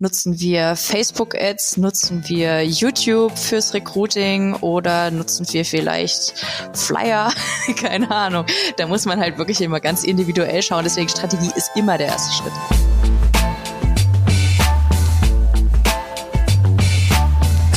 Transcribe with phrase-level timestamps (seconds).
[0.00, 6.34] Nutzen wir Facebook-Ads, nutzen wir YouTube fürs Recruiting oder nutzen wir vielleicht
[6.72, 7.32] Flyer?
[7.80, 8.44] Keine Ahnung.
[8.76, 10.82] Da muss man halt wirklich immer ganz individuell schauen.
[10.82, 12.93] Deswegen Strategie ist immer der erste Schritt.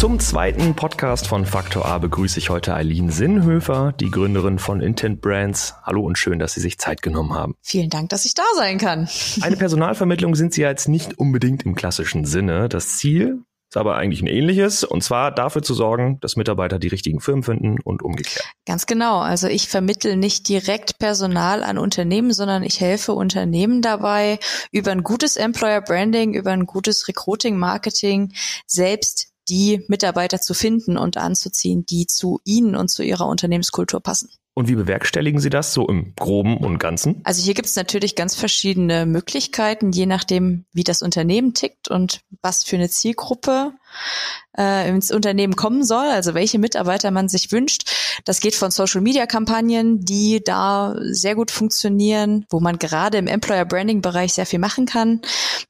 [0.08, 5.20] Zum zweiten Podcast von Faktor A begrüße ich heute Eileen Sinnhöfer, die Gründerin von Intent
[5.20, 5.76] Brands.
[5.84, 7.56] Hallo und schön, dass Sie sich Zeit genommen haben.
[7.62, 9.10] Vielen Dank, dass ich da sein kann.
[9.42, 12.70] Eine Personalvermittlung sind Sie jetzt nicht unbedingt im klassischen Sinne.
[12.70, 16.88] Das Ziel ist aber eigentlich ein ähnliches, und zwar dafür zu sorgen, dass Mitarbeiter die
[16.88, 18.50] richtigen Firmen finden und umgekehrt.
[18.66, 19.20] Ganz genau.
[19.20, 24.40] Also ich vermittle nicht direkt Personal an Unternehmen, sondern ich helfe Unternehmen dabei,
[24.72, 28.32] über ein gutes Employer Branding, über ein gutes Recruiting Marketing
[28.68, 34.30] selbst die Mitarbeiter zu finden und anzuziehen, die zu Ihnen und zu Ihrer Unternehmenskultur passen.
[34.58, 37.22] Und wie bewerkstelligen Sie das so im Groben und Ganzen?
[37.24, 42.22] Also hier gibt es natürlich ganz verschiedene Möglichkeiten, je nachdem, wie das Unternehmen tickt und
[42.42, 43.74] was für eine Zielgruppe
[44.58, 47.92] äh, ins Unternehmen kommen soll, also welche Mitarbeiter man sich wünscht.
[48.26, 54.46] Das geht von Social-Media-Kampagnen, die da sehr gut funktionieren, wo man gerade im Employer-Branding-Bereich sehr
[54.46, 55.22] viel machen kann,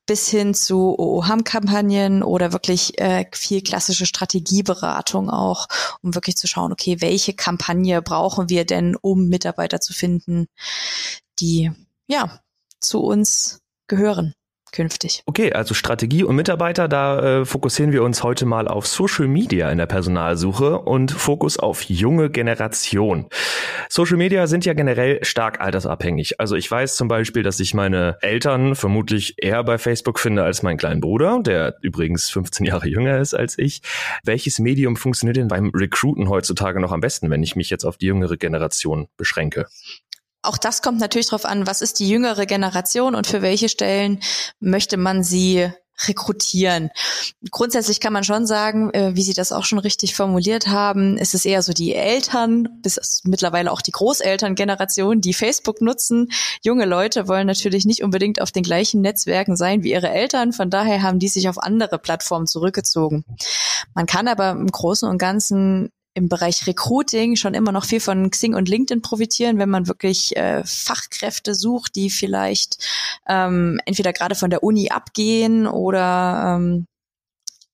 [0.06, 5.68] bis hin zu OOHAM-Kampagnen oder wirklich äh, viel klassische Strategieberatung auch,
[6.02, 10.48] um wirklich zu schauen, okay, welche Kampagne brauchen wir denn, um Mitarbeiter zu finden,
[11.40, 11.72] die
[12.08, 12.40] ja
[12.80, 14.34] zu uns gehören
[14.78, 15.23] künftig.
[15.25, 19.72] Okay, also Strategie und Mitarbeiter, da äh, fokussieren wir uns heute mal auf Social Media
[19.72, 23.25] in der Personalsuche und Fokus auf junge Generation.
[23.89, 26.39] Social Media sind ja generell stark altersabhängig.
[26.39, 30.61] Also ich weiß zum Beispiel, dass ich meine Eltern vermutlich eher bei Facebook finde als
[30.61, 33.81] meinen kleinen Bruder, der übrigens 15 Jahre jünger ist als ich.
[34.23, 37.97] Welches Medium funktioniert denn beim Recruiten heutzutage noch am besten, wenn ich mich jetzt auf
[37.97, 39.66] die jüngere Generation beschränke?
[40.48, 44.22] Auch das kommt natürlich darauf an, was ist die jüngere Generation und für welche Stellen
[44.59, 45.70] möchte man sie
[46.08, 46.90] rekrutieren.
[47.50, 51.34] Grundsätzlich kann man schon sagen, äh, wie Sie das auch schon richtig formuliert haben, ist
[51.34, 56.30] es eher so die Eltern, bis mittlerweile auch die Großelterngeneration, die Facebook nutzen.
[56.64, 60.53] Junge Leute wollen natürlich nicht unbedingt auf den gleichen Netzwerken sein wie ihre Eltern.
[60.53, 63.25] Von daher haben die sich auf andere Plattformen zurückgezogen.
[63.96, 68.31] Man kann aber im Großen und Ganzen im Bereich Recruiting schon immer noch viel von
[68.31, 72.83] Xing und LinkedIn profitieren, wenn man wirklich äh, Fachkräfte sucht, die vielleicht
[73.28, 76.88] ähm, entweder gerade von der Uni abgehen oder ähm,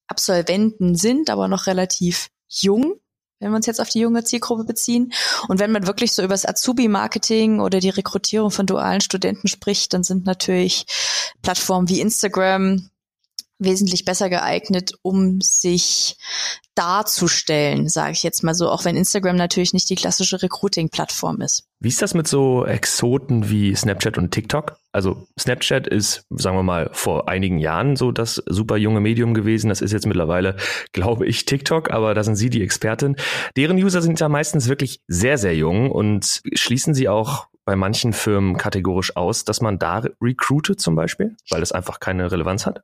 [0.08, 2.96] Absolventen sind, aber noch relativ jung
[3.40, 5.12] wenn wir uns jetzt auf die junge Zielgruppe beziehen.
[5.50, 9.94] Und wenn man wirklich so über das Azubi-Marketing oder die Rekrutierung von dualen Studenten spricht,
[9.94, 10.86] dann sind natürlich
[11.42, 12.90] Plattformen wie Instagram,
[13.64, 16.18] wesentlich besser geeignet, um sich
[16.76, 21.66] darzustellen, sage ich jetzt mal so, auch wenn Instagram natürlich nicht die klassische Recruiting-Plattform ist.
[21.80, 24.78] Wie ist das mit so Exoten wie Snapchat und TikTok?
[24.92, 29.70] Also Snapchat ist, sagen wir mal, vor einigen Jahren so das super junge Medium gewesen.
[29.70, 30.56] Das ist jetzt mittlerweile,
[30.94, 33.18] glaube ich, TikTok, aber da sind Sie die Expertin.
[33.56, 38.14] Deren User sind ja meistens wirklich sehr, sehr jung und schließen Sie auch bei manchen
[38.14, 42.84] Firmen kategorisch aus, dass man da recruitet zum Beispiel, weil es einfach keine Relevanz hat?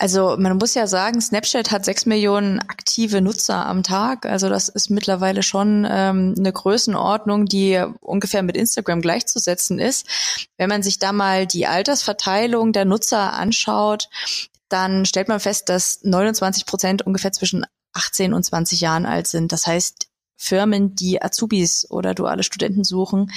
[0.00, 4.26] Also man muss ja sagen, Snapchat hat sechs Millionen aktive Nutzer am Tag.
[4.26, 10.06] Also das ist mittlerweile schon ähm, eine Größenordnung, die ungefähr mit Instagram gleichzusetzen ist.
[10.56, 14.08] Wenn man sich da mal die Altersverteilung der Nutzer anschaut,
[14.68, 19.50] dann stellt man fest, dass 29 Prozent ungefähr zwischen 18 und 20 Jahren alt sind.
[19.50, 20.06] Das heißt,
[20.36, 23.32] Firmen, die Azubis oder duale Studenten suchen,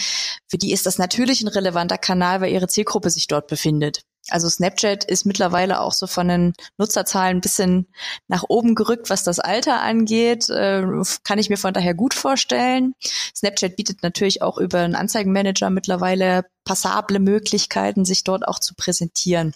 [0.47, 4.03] für die ist das natürlich ein relevanter Kanal, weil ihre Zielgruppe sich dort befindet.
[4.31, 7.87] Also Snapchat ist mittlerweile auch so von den Nutzerzahlen ein bisschen
[8.27, 10.49] nach oben gerückt, was das Alter angeht.
[10.49, 10.83] Äh,
[11.23, 12.93] kann ich mir von daher gut vorstellen.
[13.35, 19.53] Snapchat bietet natürlich auch über einen Anzeigenmanager mittlerweile passable Möglichkeiten, sich dort auch zu präsentieren.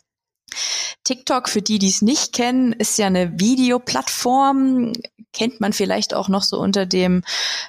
[1.03, 4.93] TikTok, für die, die es nicht kennen, ist ja eine Videoplattform,
[5.33, 7.23] kennt man vielleicht auch noch so unter dem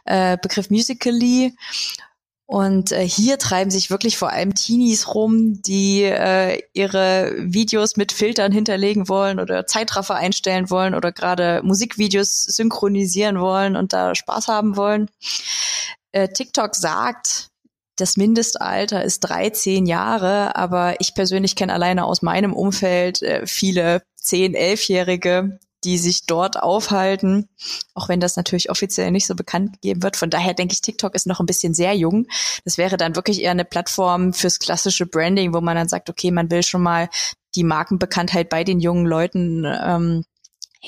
[0.05, 1.55] äh, Begriff Musically.
[2.47, 8.13] Und äh, hier treiben sich wirklich vor allem Teenies rum, die äh, ihre Videos mit
[8.13, 14.47] Filtern hinterlegen wollen oder Zeitraffer einstellen wollen oder gerade Musikvideos synchronisieren wollen und da Spaß
[14.47, 15.11] haben wollen.
[16.13, 17.49] Äh, TikTok sagt,
[17.97, 24.03] das Mindestalter ist 13 Jahre, aber ich persönlich kenne alleine aus meinem Umfeld äh, viele
[24.23, 27.49] 10-, 11-Jährige, die sich dort aufhalten,
[27.95, 30.17] auch wenn das natürlich offiziell nicht so bekannt gegeben wird.
[30.17, 32.27] Von daher denke ich, TikTok ist noch ein bisschen sehr jung.
[32.65, 36.33] Das wäre dann wirklich eher eine Plattform fürs klassische Branding, wo man dann sagt, okay,
[36.33, 37.09] man will schon mal
[37.55, 40.25] die Markenbekanntheit bei den jungen Leuten ähm,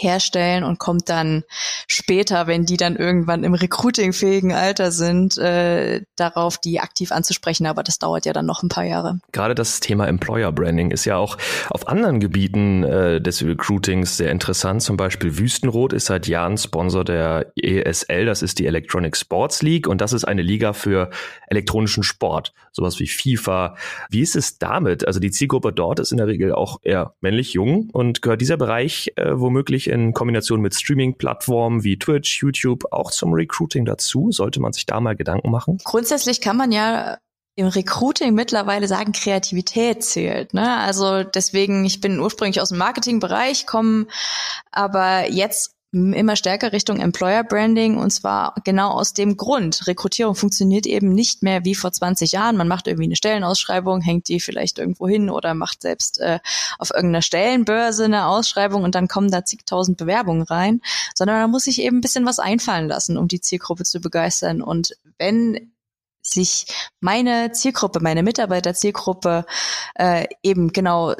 [0.02, 1.44] herstellen und kommt dann
[1.86, 7.66] später, wenn die dann irgendwann im recruitingfähigen Alter sind, äh, darauf, die aktiv anzusprechen.
[7.66, 9.20] Aber das dauert ja dann noch ein paar Jahre.
[9.32, 11.36] Gerade das Thema Employer Branding ist ja auch
[11.70, 14.82] auf anderen Gebieten äh, des Recruitings sehr interessant.
[14.82, 19.88] Zum Beispiel Wüstenrot ist seit Jahren Sponsor der ESL, das ist die Electronic Sports League
[19.88, 21.10] und das ist eine Liga für
[21.48, 23.76] elektronischen Sport, sowas wie FIFA.
[24.10, 25.06] Wie ist es damit?
[25.06, 28.56] Also die Zielgruppe dort ist in der Regel auch eher männlich jung und gehört dieser
[28.56, 34.30] Bereich äh, womöglich in Kombination mit Streaming-Plattformen wie Twitch, YouTube auch zum Recruiting dazu?
[34.30, 35.78] Sollte man sich da mal Gedanken machen?
[35.84, 37.18] Grundsätzlich kann man ja
[37.56, 40.54] im Recruiting mittlerweile sagen, Kreativität zählt.
[40.54, 40.76] Ne?
[40.78, 44.06] Also deswegen, ich bin ursprünglich aus dem Marketingbereich, komme
[44.70, 49.86] aber jetzt immer stärker Richtung Employer Branding und zwar genau aus dem Grund.
[49.86, 52.58] Rekrutierung funktioniert eben nicht mehr wie vor 20 Jahren.
[52.58, 56.40] Man macht irgendwie eine Stellenausschreibung, hängt die vielleicht irgendwo hin oder macht selbst äh,
[56.78, 60.82] auf irgendeiner Stellenbörse eine Ausschreibung und dann kommen da zigtausend Bewerbungen rein,
[61.14, 64.60] sondern man muss sich eben ein bisschen was einfallen lassen, um die Zielgruppe zu begeistern.
[64.60, 65.72] Und wenn
[66.20, 66.66] sich
[67.00, 69.46] meine Zielgruppe, meine Mitarbeiterzielgruppe
[69.94, 71.14] äh, eben genau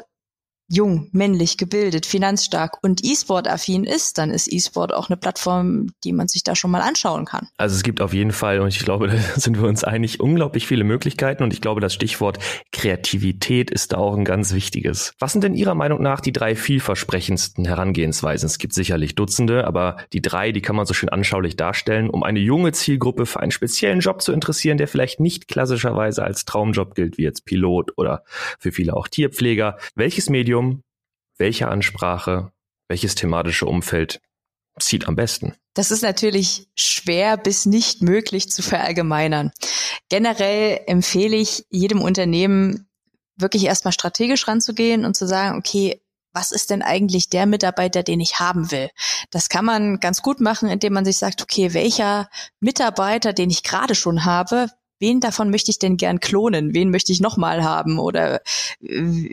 [0.69, 6.27] jung, männlich, gebildet, finanzstark und E-Sport-affin ist, dann ist E-Sport auch eine Plattform, die man
[6.27, 7.47] sich da schon mal anschauen kann.
[7.57, 10.67] Also es gibt auf jeden Fall, und ich glaube, da sind wir uns einig, unglaublich
[10.67, 12.37] viele Möglichkeiten und ich glaube, das Stichwort
[12.71, 15.13] Kreativität ist da auch ein ganz wichtiges.
[15.17, 18.45] Was sind denn Ihrer Meinung nach die drei vielversprechendsten Herangehensweisen?
[18.45, 22.23] Es gibt sicherlich Dutzende, aber die drei, die kann man so schön anschaulich darstellen, um
[22.23, 26.93] eine junge Zielgruppe für einen speziellen Job zu interessieren, der vielleicht nicht klassischerweise als Traumjob
[26.93, 28.23] gilt, wie jetzt Pilot oder
[28.59, 29.77] für viele auch Tierpfleger.
[29.95, 30.83] Welches Medium Medium,
[31.37, 32.51] welche Ansprache,
[32.89, 34.21] welches thematische Umfeld
[34.79, 35.55] zieht am besten?
[35.73, 39.51] Das ist natürlich schwer bis nicht möglich zu verallgemeinern.
[40.09, 42.89] Generell empfehle ich jedem Unternehmen
[43.37, 46.01] wirklich erstmal strategisch ranzugehen und zu sagen, okay,
[46.33, 48.89] was ist denn eigentlich der Mitarbeiter, den ich haben will?
[49.31, 52.29] Das kann man ganz gut machen, indem man sich sagt, okay, welcher
[52.59, 54.67] Mitarbeiter, den ich gerade schon habe,
[54.99, 56.73] wen davon möchte ich denn gern klonen?
[56.73, 57.99] Wen möchte ich nochmal haben?
[57.99, 58.41] Oder
[58.81, 59.31] äh,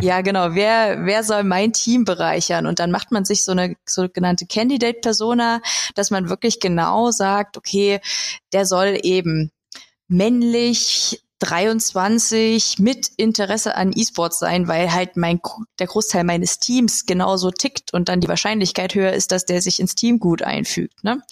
[0.00, 2.66] ja, genau, wer, wer soll mein Team bereichern?
[2.66, 5.60] Und dann macht man sich so eine sogenannte Candidate-Persona,
[5.94, 8.00] dass man wirklich genau sagt, okay,
[8.52, 9.50] der soll eben
[10.08, 15.40] männlich, 23 mit Interesse an E-Sports sein, weil halt mein
[15.78, 19.80] der Großteil meines Teams genauso tickt und dann die Wahrscheinlichkeit höher ist, dass der sich
[19.80, 21.02] ins Team gut einfügt.
[21.02, 21.22] Ne?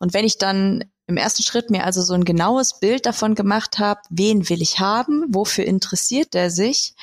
[0.00, 3.78] Und wenn ich dann im ersten Schritt mir also so ein genaues Bild davon gemacht
[3.78, 6.94] habe, wen will ich haben, wofür interessiert der sich,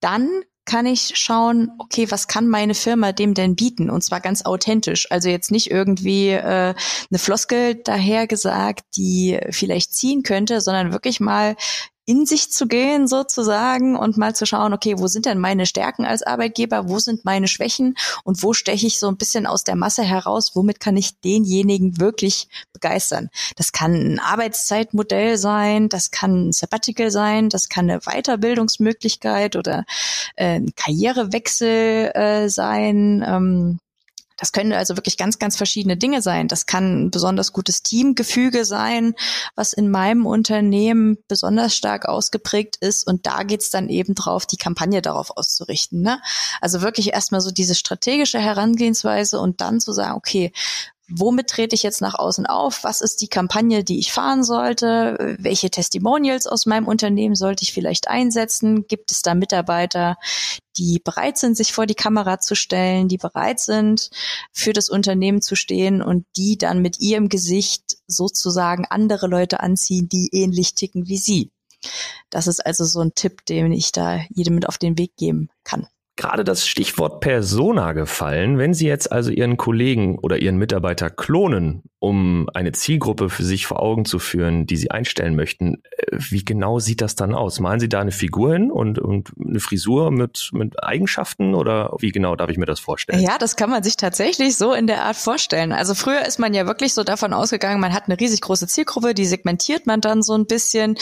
[0.00, 0.28] dann
[0.66, 3.88] kann ich schauen, okay, was kann meine Firma dem denn bieten?
[3.88, 5.10] Und zwar ganz authentisch.
[5.12, 11.54] Also jetzt nicht irgendwie äh, eine Floskel dahergesagt, die vielleicht ziehen könnte, sondern wirklich mal
[12.06, 16.04] in sich zu gehen sozusagen und mal zu schauen, okay, wo sind denn meine Stärken
[16.04, 19.74] als Arbeitgeber, wo sind meine Schwächen und wo steche ich so ein bisschen aus der
[19.74, 23.28] Masse heraus, womit kann ich denjenigen wirklich begeistern.
[23.56, 29.84] Das kann ein Arbeitszeitmodell sein, das kann ein Sabbatical sein, das kann eine Weiterbildungsmöglichkeit oder
[30.36, 33.24] äh, ein Karrierewechsel äh, sein.
[33.26, 33.78] Ähm,
[34.36, 36.48] das können also wirklich ganz, ganz verschiedene Dinge sein.
[36.48, 39.14] Das kann ein besonders gutes Teamgefüge sein,
[39.54, 43.06] was in meinem Unternehmen besonders stark ausgeprägt ist.
[43.06, 46.02] Und da geht's dann eben drauf, die Kampagne darauf auszurichten.
[46.02, 46.20] Ne?
[46.60, 50.52] Also wirklich erstmal so diese strategische Herangehensweise und dann zu sagen, okay,
[51.08, 52.82] womit trete ich jetzt nach außen auf?
[52.84, 55.36] Was ist die Kampagne, die ich fahren sollte?
[55.38, 58.86] Welche Testimonials aus meinem Unternehmen sollte ich vielleicht einsetzen?
[58.86, 60.16] Gibt es da Mitarbeiter,
[60.76, 64.10] die bereit sind, sich vor die Kamera zu stellen, die bereit sind,
[64.52, 70.08] für das Unternehmen zu stehen und die dann mit ihrem Gesicht sozusagen andere Leute anziehen,
[70.08, 71.52] die ähnlich ticken wie sie?
[72.30, 75.50] Das ist also so ein Tipp, den ich da jedem mit auf den Weg geben
[75.62, 75.86] kann
[76.16, 78.58] gerade das Stichwort Persona gefallen.
[78.58, 83.66] Wenn Sie jetzt also Ihren Kollegen oder Ihren Mitarbeiter klonen, um eine Zielgruppe für sich
[83.66, 87.60] vor Augen zu führen, die Sie einstellen möchten, äh, wie genau sieht das dann aus?
[87.60, 92.12] Malen Sie da eine Figur hin und, und eine Frisur mit, mit Eigenschaften oder wie
[92.12, 93.20] genau darf ich mir das vorstellen?
[93.20, 95.72] Ja, das kann man sich tatsächlich so in der Art vorstellen.
[95.72, 99.12] Also früher ist man ja wirklich so davon ausgegangen, man hat eine riesig große Zielgruppe,
[99.12, 100.96] die segmentiert man dann so ein bisschen,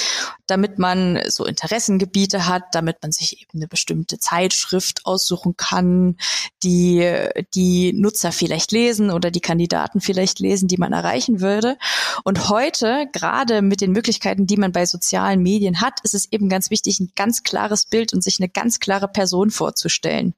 [0.46, 6.16] damit man so Interessengebiete hat, damit man sich eben eine bestimmte Zeitschrift aussuchen kann,
[6.62, 11.76] die die Nutzer vielleicht lesen oder die Kandidaten vielleicht lesen, die man erreichen würde.
[12.24, 16.48] Und heute, gerade mit den Möglichkeiten, die man bei sozialen Medien hat, ist es eben
[16.48, 20.34] ganz wichtig, ein ganz klares Bild und sich eine ganz klare Person vorzustellen.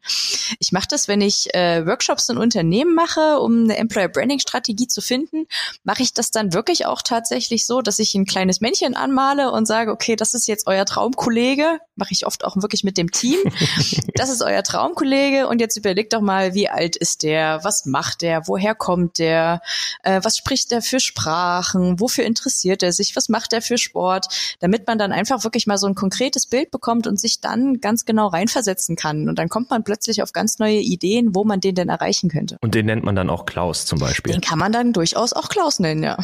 [0.58, 4.88] Ich mache das, wenn ich äh, Workshops in Unternehmen mache, um eine Employer Branding Strategie
[4.88, 5.46] zu finden,
[5.84, 9.66] mache ich das dann wirklich auch tatsächlich so, dass ich ein kleines Männchen anmale und
[9.66, 13.38] sage, okay, das ist jetzt euer Traumkollege, mache ich oft auch wirklich mit dem Team.
[14.14, 17.84] Das ist euer euer Traumkollege und jetzt überlegt doch mal, wie alt ist der, was
[17.84, 19.60] macht der, woher kommt der,
[20.02, 24.56] äh, was spricht der für Sprachen, wofür interessiert er sich, was macht er für Sport,
[24.60, 28.04] damit man dann einfach wirklich mal so ein konkretes Bild bekommt und sich dann ganz
[28.04, 29.28] genau reinversetzen kann.
[29.28, 32.56] Und dann kommt man plötzlich auf ganz neue Ideen, wo man den denn erreichen könnte.
[32.62, 34.32] Und den nennt man dann auch Klaus zum Beispiel.
[34.32, 36.16] Den kann man dann durchaus auch Klaus nennen, ja.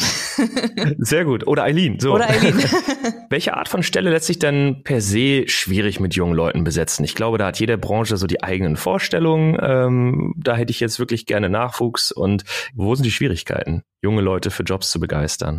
[0.99, 1.47] Sehr gut.
[1.47, 2.01] Oder Eileen.
[2.01, 2.13] So.
[2.15, 2.55] Oder Eileen.
[3.29, 7.05] Welche Art von Stelle lässt sich denn per se schwierig mit jungen Leuten besetzen?
[7.05, 9.59] Ich glaube, da hat jede Branche so die eigenen Vorstellungen.
[9.61, 12.11] Ähm, da hätte ich jetzt wirklich gerne Nachwuchs.
[12.11, 15.59] Und wo sind die Schwierigkeiten, junge Leute für Jobs zu begeistern?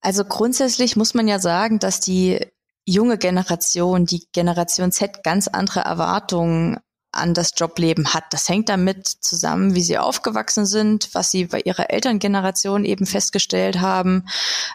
[0.00, 2.40] Also grundsätzlich muss man ja sagen, dass die
[2.86, 6.78] junge Generation, die Generation Z, ganz andere Erwartungen
[7.12, 8.24] an das Jobleben hat.
[8.30, 13.80] Das hängt damit zusammen, wie sie aufgewachsen sind, was sie bei ihrer Elterngeneration eben festgestellt
[13.80, 14.26] haben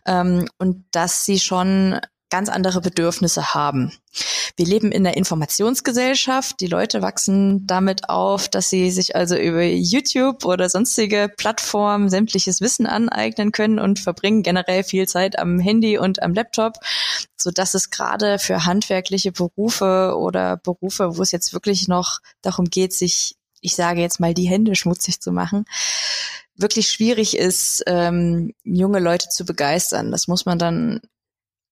[0.05, 1.99] ähm, und dass sie schon
[2.29, 3.91] ganz andere Bedürfnisse haben.
[4.55, 6.59] Wir leben in der Informationsgesellschaft.
[6.59, 12.62] Die Leute wachsen damit auf, dass sie sich also über YouTube oder sonstige Plattformen sämtliches
[12.62, 16.74] Wissen aneignen können und verbringen generell viel Zeit am Handy und am Laptop,
[17.38, 22.65] so dass es gerade für handwerkliche Berufe oder Berufe, wo es jetzt wirklich noch darum
[22.65, 25.65] geht, sich, ich sage jetzt mal, die Hände schmutzig zu machen,
[26.55, 30.12] wirklich schwierig ist, ähm, junge Leute zu begeistern.
[30.12, 31.01] Das muss man dann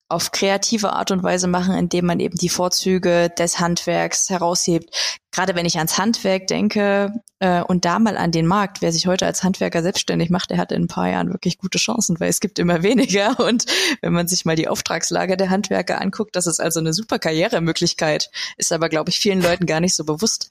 [0.10, 4.90] auf kreative Art und Weise machen, indem man eben die Vorzüge des Handwerks heraushebt.
[5.32, 9.06] Gerade wenn ich ans Handwerk denke äh, und da mal an den Markt, wer sich
[9.06, 12.30] heute als Handwerker selbstständig macht, der hat in ein paar Jahren wirklich gute Chancen, weil
[12.30, 13.38] es gibt immer weniger.
[13.48, 13.66] Und
[14.02, 18.32] wenn man sich mal die Auftragslage der Handwerker anguckt, das ist also eine super Karrieremöglichkeit,
[18.56, 20.50] ist aber, glaube ich, vielen Leuten gar nicht so bewusst.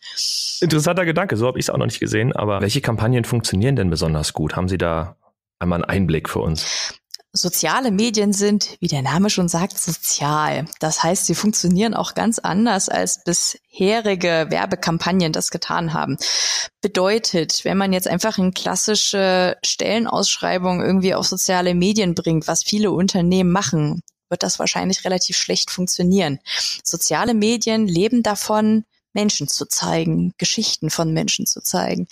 [0.60, 2.34] Interessanter Gedanke, so habe ich es auch noch nicht gesehen.
[2.34, 4.54] Aber welche Kampagnen funktionieren denn besonders gut?
[4.54, 5.16] Haben Sie da
[5.58, 6.94] einmal einen Einblick für uns?
[7.36, 10.64] Soziale Medien sind, wie der Name schon sagt, sozial.
[10.80, 16.16] Das heißt, sie funktionieren auch ganz anders als bisherige Werbekampagnen das getan haben.
[16.80, 22.90] Bedeutet, wenn man jetzt einfach eine klassische Stellenausschreibung irgendwie auf soziale Medien bringt, was viele
[22.90, 26.38] Unternehmen machen, wird das wahrscheinlich relativ schlecht funktionieren.
[26.82, 32.06] Soziale Medien leben davon, Menschen zu zeigen, Geschichten von Menschen zu zeigen.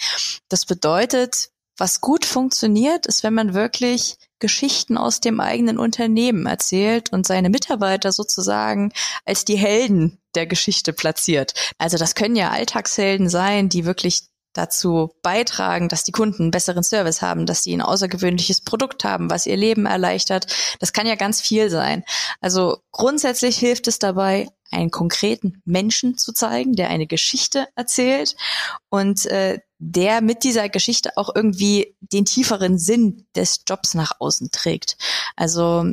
[0.49, 7.13] Das bedeutet, was gut funktioniert, ist, wenn man wirklich Geschichten aus dem eigenen Unternehmen erzählt
[7.13, 8.93] und seine Mitarbeiter sozusagen
[9.25, 11.55] als die Helden der Geschichte platziert.
[11.79, 16.85] Also das können ja Alltagshelden sein, die wirklich dazu beitragen, dass die Kunden einen besseren
[16.85, 20.47] Service haben, dass sie ein außergewöhnliches Produkt haben, was ihr Leben erleichtert.
[20.79, 22.05] Das kann ja ganz viel sein.
[22.41, 28.37] Also grundsätzlich hilft es dabei, einen konkreten Menschen zu zeigen, der eine Geschichte erzählt
[28.89, 34.51] und äh, der mit dieser Geschichte auch irgendwie den tieferen Sinn des Jobs nach außen
[34.51, 34.97] trägt.
[35.37, 35.85] Also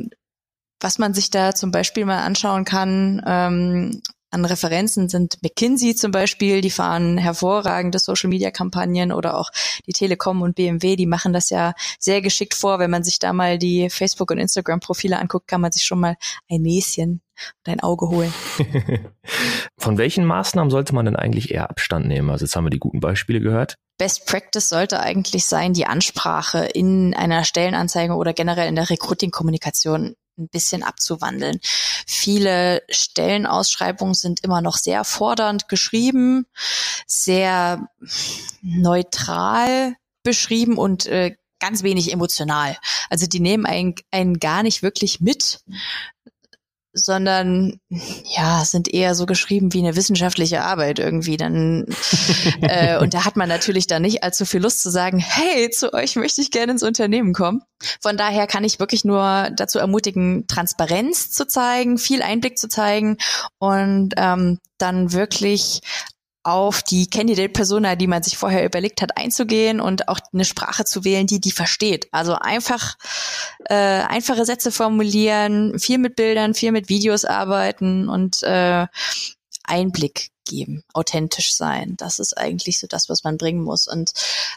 [0.80, 6.10] was man sich da zum Beispiel mal anschauen kann, ähm, an Referenzen sind McKinsey zum
[6.10, 9.50] Beispiel, die fahren hervorragende Social-Media-Kampagnen oder auch
[9.86, 12.78] die Telekom und BMW, die machen das ja sehr geschickt vor.
[12.78, 16.16] Wenn man sich da mal die Facebook- und Instagram-Profile anguckt, kann man sich schon mal
[16.50, 17.20] ein Näschen
[17.64, 18.32] und ein Auge holen.
[19.78, 22.30] Von welchen Maßnahmen sollte man denn eigentlich eher Abstand nehmen?
[22.30, 23.76] Also jetzt haben wir die guten Beispiele gehört.
[23.98, 30.14] Best Practice sollte eigentlich sein, die Ansprache in einer Stellenanzeige oder generell in der Recruiting-Kommunikation
[30.38, 31.60] ein bisschen abzuwandeln.
[32.06, 36.46] Viele Stellenausschreibungen sind immer noch sehr fordernd geschrieben,
[37.06, 37.88] sehr
[38.62, 42.76] neutral beschrieben und äh, ganz wenig emotional.
[43.08, 45.60] Also die nehmen einen, einen gar nicht wirklich mit,
[46.92, 47.78] sondern
[48.24, 51.36] ja, sind eher so geschrieben wie eine wissenschaftliche Arbeit irgendwie.
[51.36, 51.86] Dann
[52.60, 55.92] äh, und da hat man natürlich dann nicht allzu viel Lust zu sagen, hey, zu
[55.94, 57.62] euch möchte ich gerne ins Unternehmen kommen.
[58.00, 63.16] Von daher kann ich wirklich nur dazu ermutigen, Transparenz zu zeigen, viel Einblick zu zeigen
[63.58, 65.80] und ähm, dann wirklich
[66.44, 71.04] auf die Candidate-Persona, die man sich vorher überlegt hat, einzugehen und auch eine Sprache zu
[71.04, 72.08] wählen, die die versteht.
[72.10, 72.96] Also einfach
[73.66, 78.86] äh, einfache Sätze formulieren, viel mit Bildern, viel mit Videos arbeiten und äh,
[79.64, 81.94] Einblick geben, authentisch sein.
[81.96, 83.86] Das ist eigentlich so das, was man bringen muss.
[83.86, 84.12] Und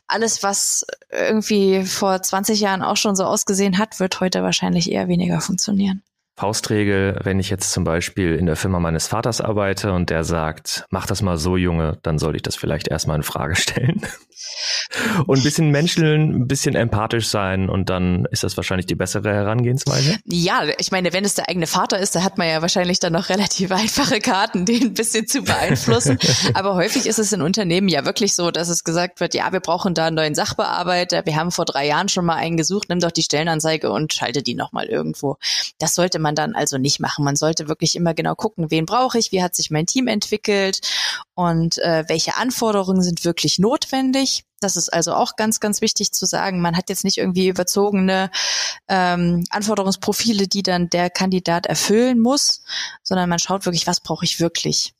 [0.08, 5.08] alles, was irgendwie vor 20 Jahren auch schon so ausgesehen hat, wird heute wahrscheinlich eher
[5.08, 6.01] weniger funktionieren.
[6.38, 10.86] Faustregel, wenn ich jetzt zum Beispiel in der Firma meines Vaters arbeite und der sagt,
[10.89, 14.01] mach das mal so, Junge, dann sollte ich das vielleicht erstmal in Frage stellen.
[15.27, 19.34] und ein bisschen menscheln, ein bisschen empathisch sein und dann ist das wahrscheinlich die bessere
[19.34, 20.18] Herangehensweise.
[20.25, 23.13] Ja, ich meine, wenn es der eigene Vater ist, da hat man ja wahrscheinlich dann
[23.13, 26.20] noch relativ einfache Karten, den ein bisschen zu beeinflussen.
[26.54, 29.62] Aber häufig ist es in Unternehmen ja wirklich so, dass es gesagt wird, ja, wir
[29.62, 31.25] brauchen da einen neuen Sachbearbeiter.
[31.25, 34.44] Wir haben vor drei Jahren schon mal einen gesucht, nimm doch die Stellenanzeige und schalte
[34.44, 35.38] die nochmal irgendwo.
[35.80, 37.24] Das sollte man dann also nicht machen.
[37.24, 40.79] Man sollte wirklich immer genau gucken, wen brauche ich, wie hat sich mein Team entwickelt
[41.36, 44.46] und äh, welche Anforderungen sind wirklich notwendig.
[44.60, 46.62] Das ist also auch ganz, ganz wichtig zu sagen.
[46.62, 48.32] Man hat jetzt nicht irgendwie überzogene
[48.88, 52.63] ähm, Anforderungsprofile, die dann der Kandidat erfüllen muss,
[53.03, 54.94] sondern man schaut wirklich, was brauche ich wirklich.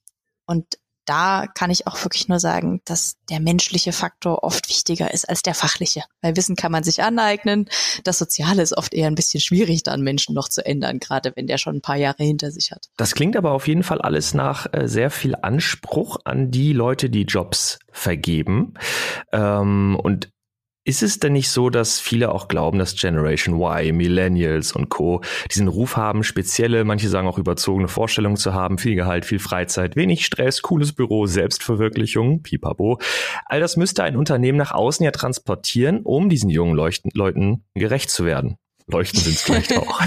[0.46, 5.28] Und da kann ich auch wirklich nur sagen, dass der menschliche Faktor oft wichtiger ist
[5.28, 6.04] als der fachliche.
[6.22, 7.70] Weil Wissen kann man sich aneignen.
[8.04, 11.48] Das Soziale ist oft eher ein bisschen schwierig, dann Menschen noch zu ändern, gerade wenn
[11.48, 12.90] der schon ein paar Jahre hinter sich hat.
[12.98, 17.10] Das klingt aber auf jeden Fall alles nach äh, sehr viel Anspruch an die Leute,
[17.10, 18.74] die Jobs vergeben.
[19.32, 20.30] Ähm, und
[20.86, 25.22] ist es denn nicht so, dass viele auch glauben, dass Generation Y, Millennials und Co.
[25.52, 29.96] diesen Ruf haben, spezielle, manche sagen auch überzogene Vorstellungen zu haben, viel Gehalt, viel Freizeit,
[29.96, 33.00] wenig Stress, cooles Büro, Selbstverwirklichung, pipapo.
[33.48, 38.12] All das müsste ein Unternehmen nach außen ja transportieren, um diesen jungen Leuchten Leuten gerecht
[38.12, 38.58] zu werden.
[38.88, 40.02] Leuchten sind es vielleicht auch.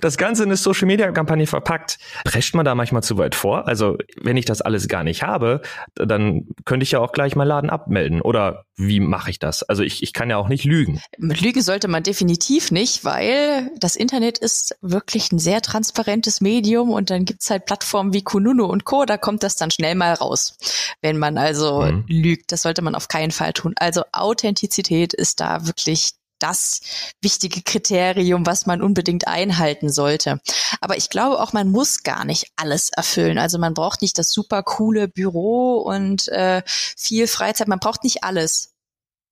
[0.00, 1.98] das Ganze in eine Social Media Kampagne verpackt.
[2.24, 3.66] Prescht man da manchmal zu weit vor?
[3.66, 5.60] Also, wenn ich das alles gar nicht habe,
[5.96, 8.20] dann könnte ich ja auch gleich meinen Laden abmelden.
[8.20, 9.64] Oder wie mache ich das?
[9.64, 11.00] Also, ich, ich kann ja auch nicht lügen.
[11.18, 16.90] Mit Lügen sollte man definitiv nicht, weil das Internet ist wirklich ein sehr transparentes Medium
[16.90, 19.04] und dann gibt's halt Plattformen wie Kununu und Co.
[19.04, 20.56] Da kommt das dann schnell mal raus,
[21.02, 22.04] wenn man also mhm.
[22.06, 22.52] lügt.
[22.52, 23.74] Das sollte man auf keinen Fall tun.
[23.76, 26.12] Also, Authentizität ist da wirklich
[26.42, 26.80] das
[27.20, 30.40] wichtige Kriterium, was man unbedingt einhalten sollte.
[30.80, 33.38] Aber ich glaube auch, man muss gar nicht alles erfüllen.
[33.38, 37.68] Also man braucht nicht das super coole Büro und äh, viel Freizeit.
[37.68, 38.72] Man braucht nicht alles.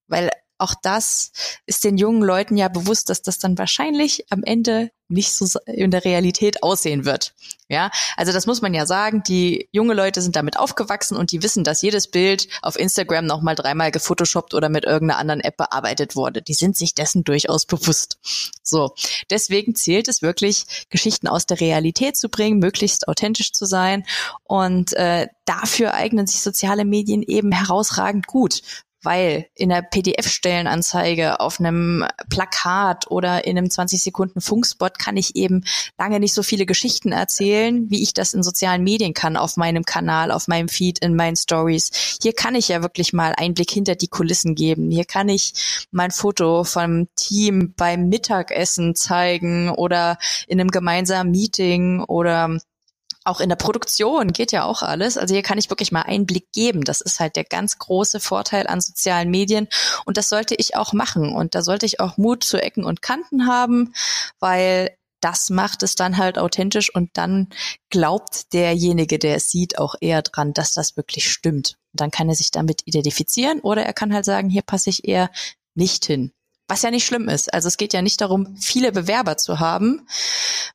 [0.07, 1.33] Weil auch das
[1.67, 5.91] ist den jungen Leuten ja bewusst, dass das dann wahrscheinlich am Ende nicht so in
[5.91, 7.35] der Realität aussehen wird.
[7.71, 9.23] Ja, also das muss man ja sagen.
[9.27, 13.55] Die junge Leute sind damit aufgewachsen und die wissen, dass jedes Bild auf Instagram nochmal
[13.55, 16.43] dreimal gefotoshoppt oder mit irgendeiner anderen App bearbeitet wurde.
[16.43, 18.19] Die sind sich dessen durchaus bewusst.
[18.63, 18.95] So,
[19.31, 24.05] deswegen zählt es wirklich, Geschichten aus der Realität zu bringen, möglichst authentisch zu sein
[24.45, 28.61] und äh, dafür eignen sich soziale Medien eben herausragend gut,
[29.03, 35.37] weil in der PDF-Stellenanzeige auf einem Plakat oder in einem 20 Sekunden Funkspot kann ich
[35.37, 35.65] eben
[35.99, 39.85] lange nicht so viele Geschichten erzählen, wie ich das in sozialen Medien kann, auf meinem
[39.85, 42.19] Kanal, auf meinem Feed, in meinen Stories.
[42.21, 44.91] Hier kann ich ja wirklich mal Einblick hinter die Kulissen geben.
[44.91, 52.03] Hier kann ich mein Foto vom Team beim Mittagessen zeigen oder in einem gemeinsamen Meeting
[52.03, 52.59] oder
[53.25, 55.19] auch in der Produktion geht ja auch alles.
[55.19, 56.85] Also hier kann ich wirklich mal Einblick geben.
[56.85, 59.69] Das ist halt der ganz große Vorteil an sozialen Medien.
[60.05, 61.35] Und das sollte ich auch machen.
[61.35, 63.93] Und da sollte ich auch Mut zu Ecken und Kanten haben,
[64.41, 67.49] weil das macht es dann halt authentisch und dann
[67.91, 71.77] glaubt derjenige, der es sieht, auch eher dran, dass das wirklich stimmt.
[71.93, 75.31] dann kann er sich damit identifizieren oder er kann halt sagen, hier passe ich eher
[75.75, 76.33] nicht hin.
[76.69, 77.53] Was ja nicht schlimm ist.
[77.53, 80.07] Also es geht ja nicht darum, viele Bewerber zu haben,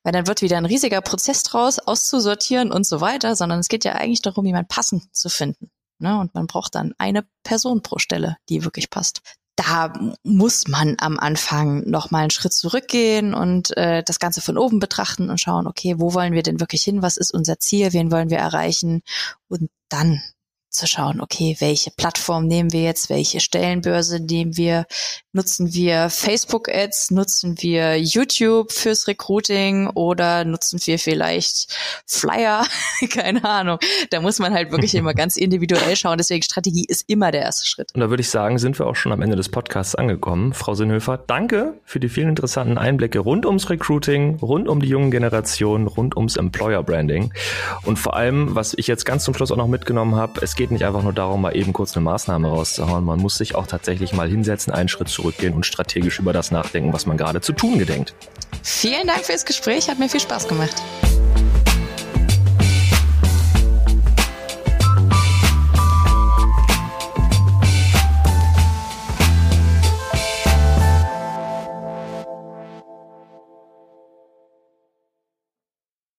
[0.02, 3.86] weil dann wird wieder ein riesiger Prozess draus, auszusortieren und so weiter, sondern es geht
[3.86, 5.70] ja eigentlich darum, jemand passend zu finden.
[6.00, 6.20] Ne?
[6.20, 9.22] Und man braucht dann eine Person pro Stelle, die wirklich passt.
[9.56, 14.58] Da muss man am Anfang noch mal einen Schritt zurückgehen und äh, das Ganze von
[14.58, 17.04] oben betrachten und schauen, okay, wo wollen wir denn wirklich hin?
[17.04, 17.94] Was ist unser Ziel?
[17.94, 19.04] Wen wollen wir erreichen?
[19.48, 20.24] Und dann
[20.74, 24.86] zu schauen, okay, welche Plattform nehmen wir jetzt, welche Stellenbörse nehmen wir,
[25.32, 31.76] nutzen wir Facebook-Ads, nutzen wir YouTube fürs Recruiting oder nutzen wir vielleicht
[32.08, 32.66] Flyer,
[33.10, 33.80] keine Ahnung.
[34.10, 37.68] Da muss man halt wirklich immer ganz individuell schauen, deswegen Strategie ist immer der erste
[37.68, 37.92] Schritt.
[37.94, 40.54] Und da würde ich sagen, sind wir auch schon am Ende des Podcasts angekommen.
[40.54, 45.12] Frau Sinnhöfer, danke für die vielen interessanten Einblicke rund ums Recruiting, rund um die jungen
[45.12, 47.32] Generationen, rund ums Employer Branding
[47.84, 50.63] und vor allem, was ich jetzt ganz zum Schluss auch noch mitgenommen habe, es geht
[50.64, 53.04] geht nicht einfach nur darum, mal eben kurz eine Maßnahme rauszuhauen.
[53.04, 56.94] Man muss sich auch tatsächlich mal hinsetzen, einen Schritt zurückgehen und strategisch über das nachdenken,
[56.94, 58.16] was man gerade zu tun gedenkt.
[58.62, 60.82] Vielen Dank fürs Gespräch, hat mir viel Spaß gemacht.